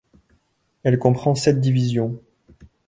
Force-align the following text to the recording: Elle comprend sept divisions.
Elle 0.81 0.97
comprend 0.97 1.35
sept 1.35 1.61
divisions. 1.61 2.19